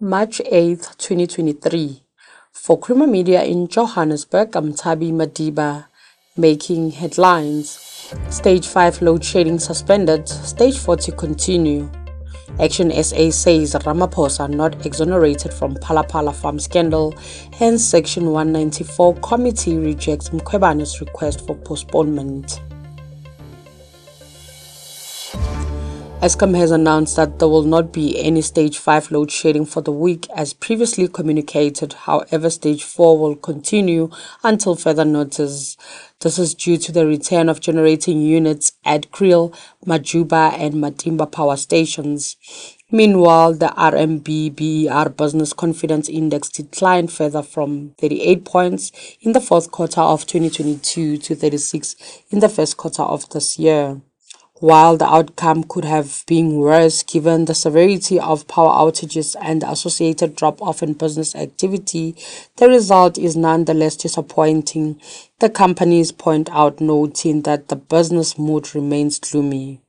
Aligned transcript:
March 0.00 0.40
8, 0.46 0.90
2023. 0.96 2.04
For 2.52 2.78
Creamer 2.78 3.08
Media 3.08 3.42
in 3.42 3.66
Johannesburg, 3.66 4.54
I'm 4.54 4.72
Tabi 4.72 5.10
Madiba, 5.10 5.86
making 6.36 6.92
headlines. 6.92 7.70
Stage 8.30 8.68
5 8.68 9.02
load 9.02 9.24
shedding 9.24 9.58
suspended, 9.58 10.28
Stage 10.28 10.78
4 10.78 10.98
to 10.98 11.10
continue. 11.10 11.90
Action 12.60 12.92
SA 12.92 13.30
says 13.30 13.74
Ramaphosa 13.74 14.48
not 14.48 14.86
exonerated 14.86 15.52
from 15.52 15.74
Phala 15.74 16.32
farm 16.32 16.60
scandal, 16.60 17.12
hence 17.54 17.84
Section 17.84 18.26
194 18.30 19.14
committee 19.16 19.78
rejects 19.78 20.28
Mkhwebane's 20.28 21.00
request 21.00 21.44
for 21.44 21.56
postponement. 21.56 22.60
Eskom 26.20 26.56
has 26.56 26.72
announced 26.72 27.14
that 27.14 27.38
there 27.38 27.46
will 27.46 27.62
not 27.62 27.92
be 27.92 28.18
any 28.18 28.42
stage 28.42 28.76
5 28.76 29.12
load 29.12 29.30
shedding 29.30 29.64
for 29.64 29.80
the 29.80 29.92
week 29.92 30.26
as 30.34 30.52
previously 30.52 31.06
communicated. 31.06 31.92
However, 31.92 32.50
stage 32.50 32.82
4 32.82 33.16
will 33.16 33.36
continue 33.36 34.10
until 34.42 34.74
further 34.74 35.04
notice. 35.04 35.76
This 36.18 36.36
is 36.40 36.56
due 36.56 36.76
to 36.78 36.90
the 36.90 37.06
return 37.06 37.48
of 37.48 37.60
generating 37.60 38.20
units 38.20 38.72
at 38.84 39.12
Kriel, 39.12 39.54
Majuba 39.86 40.54
and 40.58 40.74
Matimba 40.74 41.30
power 41.30 41.56
stations. 41.56 42.36
Meanwhile, 42.90 43.54
the 43.54 43.68
RMB 43.68 45.16
Business 45.16 45.52
Confidence 45.52 46.08
Index 46.08 46.48
declined 46.48 47.12
further 47.12 47.42
from 47.44 47.94
38 48.00 48.44
points 48.44 48.90
in 49.20 49.34
the 49.34 49.40
fourth 49.40 49.70
quarter 49.70 50.00
of 50.00 50.26
2022 50.26 51.18
to 51.18 51.34
36 51.36 51.94
in 52.30 52.40
the 52.40 52.48
first 52.48 52.76
quarter 52.76 53.02
of 53.02 53.28
this 53.28 53.56
year. 53.56 54.00
While 54.60 54.96
the 54.96 55.06
outcome 55.06 55.62
could 55.62 55.84
have 55.84 56.24
been 56.26 56.56
worse 56.56 57.04
given 57.04 57.44
the 57.44 57.54
severity 57.54 58.18
of 58.18 58.48
power 58.48 58.70
outages 58.70 59.36
and 59.40 59.62
the 59.62 59.70
associated 59.70 60.34
drop-off 60.34 60.82
in 60.82 60.94
business 60.94 61.36
activity, 61.36 62.16
the 62.56 62.68
result 62.68 63.18
is 63.18 63.36
nonetheless 63.36 63.94
disappointing, 63.94 65.00
the 65.38 65.48
companies 65.48 66.10
point 66.10 66.50
out 66.50 66.80
noting 66.80 67.42
that 67.42 67.68
the 67.68 67.76
business 67.76 68.36
mood 68.36 68.74
remains 68.74 69.20
gloomy. 69.20 69.80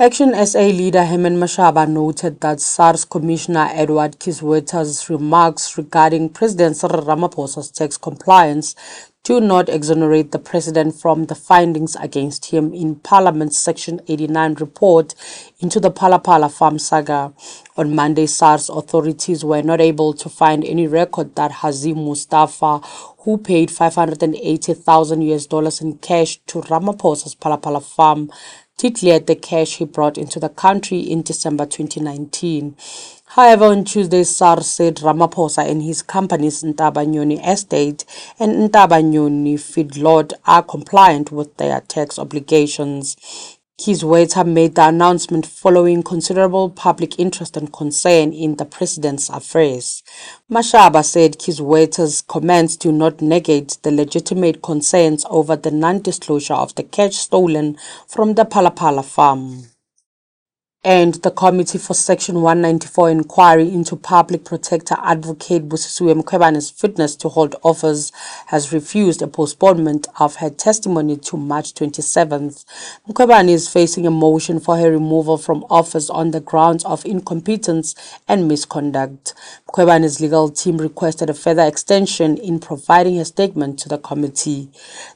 Action 0.00 0.32
SA 0.46 0.60
leader 0.60 1.04
Herman 1.04 1.40
Mashaba 1.40 1.88
noted 1.88 2.40
that 2.40 2.60
SARS 2.60 3.04
Commissioner 3.04 3.68
Edward 3.72 4.20
Kieswetter's 4.20 5.10
remarks 5.10 5.76
regarding 5.76 6.28
President 6.28 6.76
Cyril 6.76 7.02
Ramaphosa's 7.02 7.68
tax 7.72 7.96
compliance 7.96 8.76
do 9.24 9.40
not 9.40 9.68
exonerate 9.68 10.30
the 10.30 10.38
president 10.38 10.94
from 10.94 11.26
the 11.26 11.34
findings 11.34 11.96
against 11.96 12.46
him 12.46 12.72
in 12.72 12.94
Parliament's 12.94 13.58
Section 13.58 14.00
89 14.06 14.54
report 14.54 15.16
into 15.58 15.80
the 15.80 15.90
Phala 15.90 16.50
farm 16.50 16.78
saga. 16.78 17.32
On 17.76 17.92
Monday, 17.92 18.26
SARS 18.26 18.68
authorities 18.68 19.44
were 19.44 19.62
not 19.62 19.80
able 19.80 20.14
to 20.14 20.28
find 20.28 20.64
any 20.64 20.86
record 20.86 21.34
that 21.34 21.50
Hazim 21.50 21.96
Mustafa, 21.96 22.78
who 23.18 23.36
paid 23.36 23.70
580,000 23.70 25.22
US 25.22 25.46
dollars 25.46 25.80
in 25.80 25.98
cash 25.98 26.38
to 26.46 26.60
Ramaphosa's 26.62 27.34
Phala 27.34 27.82
farm, 27.82 28.30
declared 28.78 29.26
the 29.26 29.34
cash 29.36 29.76
he 29.76 29.84
brought 29.84 30.16
into 30.16 30.40
the 30.40 30.48
country 30.48 31.00
in 31.00 31.20
December 31.22 31.66
2019. 31.66 32.76
However, 33.32 33.66
on 33.66 33.84
Tuesday, 33.84 34.24
SARS 34.24 34.66
said 34.66 34.96
Ramaphosa 34.96 35.68
and 35.68 35.82
his 35.82 36.00
company's 36.00 36.62
Ntabanyoni 36.62 37.46
Estate 37.46 38.06
and 38.38 38.70
Ntabanyoni 38.70 39.54
Feedlot 39.56 40.32
are 40.46 40.62
compliant 40.62 41.30
with 41.30 41.54
their 41.58 41.82
tax 41.82 42.18
obligations. 42.18 43.57
Kieswetter 43.78 44.44
made 44.44 44.74
the 44.74 44.88
announcement 44.88 45.46
following 45.46 46.02
considerable 46.02 46.68
public 46.68 47.16
interest 47.16 47.56
and 47.56 47.72
concern 47.72 48.32
in 48.32 48.56
the 48.56 48.64
president's 48.64 49.28
affairs. 49.28 50.02
Mashaba 50.50 51.04
said 51.04 51.38
Kieswetter's 51.38 52.20
comments 52.22 52.74
do 52.74 52.90
not 52.90 53.22
negate 53.22 53.78
the 53.84 53.92
legitimate 53.92 54.62
concerns 54.62 55.24
over 55.30 55.54
the 55.54 55.70
non-disclosure 55.70 56.54
of 56.54 56.74
the 56.74 56.82
cash 56.82 57.18
stolen 57.18 57.78
from 58.08 58.34
the 58.34 58.44
Phala 58.44 59.04
farm 59.04 59.68
and 60.84 61.14
the 61.14 61.30
Committee 61.32 61.76
for 61.76 61.92
Section 61.92 62.36
194 62.40 63.10
inquiry 63.10 63.68
into 63.68 63.96
Public 63.96 64.44
Protector 64.44 64.94
Advocate 65.02 65.68
Busisiwe 65.68 66.22
Mkhwebane's 66.22 66.70
fitness 66.70 67.16
to 67.16 67.28
hold 67.28 67.56
office 67.64 68.12
has 68.46 68.72
refused 68.72 69.20
a 69.20 69.26
postponement 69.26 70.06
of 70.20 70.36
her 70.36 70.50
testimony 70.50 71.16
to 71.16 71.36
March 71.36 71.74
27th. 71.74 72.64
Mkhwebane 73.08 73.48
is 73.48 73.68
facing 73.68 74.06
a 74.06 74.10
motion 74.12 74.60
for 74.60 74.76
her 74.76 74.92
removal 74.92 75.36
from 75.36 75.64
office 75.68 76.08
on 76.10 76.30
the 76.30 76.40
grounds 76.40 76.84
of 76.84 77.04
incompetence 77.04 77.96
and 78.28 78.46
misconduct. 78.46 79.34
Mkhwebane's 79.68 80.20
legal 80.20 80.48
team 80.48 80.78
requested 80.78 81.28
a 81.28 81.34
further 81.34 81.66
extension 81.66 82.36
in 82.36 82.60
providing 82.60 83.18
a 83.18 83.24
statement 83.24 83.80
to 83.80 83.88
the 83.88 83.98
committee. 83.98 84.70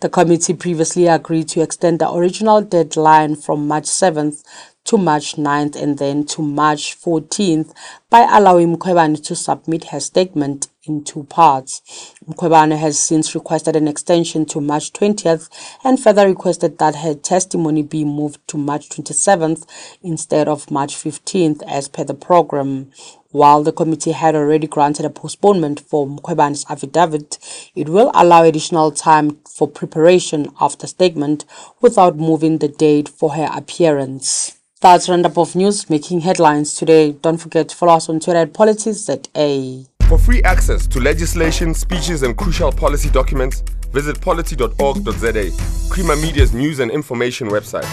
The 0.00 0.10
committee 0.10 0.52
previously 0.52 1.06
agreed 1.06 1.48
to 1.48 1.62
extend 1.62 2.00
the 2.00 2.12
original 2.12 2.60
deadline 2.60 3.36
from 3.36 3.66
March 3.66 3.84
7th 3.84 4.44
to 4.86 4.96
March 4.96 5.36
9th 5.36 5.80
and 5.80 5.98
then 5.98 6.24
to 6.24 6.42
March 6.42 6.96
14th 6.98 7.72
by 8.08 8.26
allowing 8.30 8.76
Mkhwebane 8.76 9.22
to 9.24 9.34
submit 9.34 9.84
her 9.84 10.00
statement 10.00 10.68
in 10.84 11.02
two 11.02 11.24
parts. 11.24 12.14
Mkhwebane 12.28 12.78
has 12.78 12.98
since 12.98 13.34
requested 13.34 13.76
an 13.76 13.88
extension 13.88 14.46
to 14.46 14.60
March 14.60 14.92
20th 14.92 15.48
and 15.84 16.00
further 16.00 16.26
requested 16.26 16.78
that 16.78 16.96
her 16.96 17.14
testimony 17.14 17.82
be 17.82 18.04
moved 18.04 18.46
to 18.48 18.56
March 18.56 18.88
27th 18.88 19.66
instead 20.02 20.48
of 20.48 20.70
March 20.70 20.94
15th 20.94 21.62
as 21.66 21.88
per 21.88 22.04
the 22.04 22.14
program. 22.14 22.90
While 23.32 23.64
the 23.64 23.72
committee 23.72 24.12
had 24.12 24.34
already 24.34 24.66
granted 24.66 25.04
a 25.04 25.10
postponement 25.10 25.80
for 25.80 26.06
Mkhwebane's 26.06 26.64
affidavit, 26.70 27.38
it 27.74 27.88
will 27.88 28.10
allow 28.14 28.44
additional 28.44 28.92
time 28.92 29.38
for 29.44 29.68
preparation 29.68 30.48
of 30.60 30.78
the 30.78 30.86
statement 30.86 31.44
without 31.80 32.16
moving 32.16 32.58
the 32.58 32.68
date 32.68 33.08
for 33.08 33.34
her 33.34 33.50
appearance. 33.52 34.55
That's 34.82 35.08
roundup 35.08 35.38
of 35.38 35.56
news 35.56 35.88
making 35.88 36.20
headlines 36.20 36.74
today. 36.74 37.12
Don't 37.12 37.38
forget 37.38 37.70
to 37.70 37.76
follow 37.76 37.94
us 37.94 38.08
on 38.10 38.20
Twitter 38.20 38.40
at 38.40 38.52
PoliticsZA. 38.52 39.88
For 40.08 40.18
free 40.18 40.42
access 40.42 40.86
to 40.88 41.00
legislation, 41.00 41.72
speeches, 41.74 42.22
and 42.22 42.36
crucial 42.36 42.70
policy 42.70 43.08
documents, 43.08 43.62
visit 43.90 44.20
polity.org.za, 44.20 45.88
Creamer 45.90 46.16
Media's 46.16 46.52
news 46.52 46.80
and 46.80 46.90
information 46.90 47.48
website. 47.48 47.88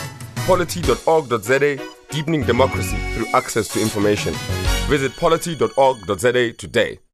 polity.org.za, 0.46 1.80
deepening 2.10 2.44
democracy 2.44 2.98
through 3.16 3.28
access 3.34 3.70
to 3.70 3.82
information. 3.82 4.34
Visit 4.90 5.16
polity.org.za 5.16 6.52
today. 6.54 7.00